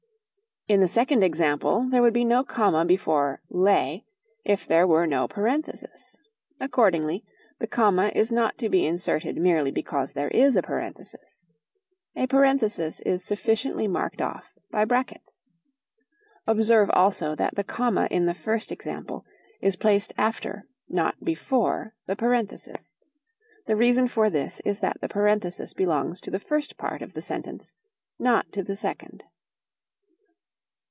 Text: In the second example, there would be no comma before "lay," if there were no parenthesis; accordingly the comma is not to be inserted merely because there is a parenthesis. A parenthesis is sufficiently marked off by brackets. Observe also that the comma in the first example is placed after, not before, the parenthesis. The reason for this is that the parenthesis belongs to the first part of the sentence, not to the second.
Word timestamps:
In 0.67 0.79
the 0.79 0.87
second 0.87 1.21
example, 1.21 1.89
there 1.89 2.01
would 2.01 2.13
be 2.13 2.23
no 2.23 2.45
comma 2.45 2.85
before 2.85 3.39
"lay," 3.49 4.05
if 4.45 4.65
there 4.65 4.87
were 4.87 5.05
no 5.05 5.27
parenthesis; 5.27 6.17
accordingly 6.61 7.25
the 7.59 7.67
comma 7.67 8.09
is 8.15 8.31
not 8.31 8.57
to 8.59 8.69
be 8.69 8.85
inserted 8.85 9.35
merely 9.35 9.71
because 9.71 10.13
there 10.13 10.29
is 10.29 10.55
a 10.55 10.61
parenthesis. 10.61 11.45
A 12.15 12.25
parenthesis 12.25 13.01
is 13.01 13.21
sufficiently 13.21 13.85
marked 13.85 14.21
off 14.21 14.53
by 14.69 14.85
brackets. 14.85 15.49
Observe 16.47 16.89
also 16.93 17.35
that 17.35 17.55
the 17.55 17.65
comma 17.65 18.07
in 18.09 18.25
the 18.25 18.33
first 18.35 18.71
example 18.71 19.25
is 19.59 19.75
placed 19.75 20.13
after, 20.17 20.67
not 20.87 21.21
before, 21.21 21.95
the 22.05 22.15
parenthesis. 22.15 22.97
The 23.65 23.75
reason 23.75 24.07
for 24.07 24.29
this 24.29 24.61
is 24.63 24.79
that 24.79 25.01
the 25.01 25.09
parenthesis 25.09 25.73
belongs 25.73 26.21
to 26.21 26.31
the 26.31 26.39
first 26.39 26.77
part 26.77 27.01
of 27.01 27.11
the 27.11 27.21
sentence, 27.21 27.75
not 28.19 28.53
to 28.53 28.63
the 28.63 28.75
second. 28.77 29.25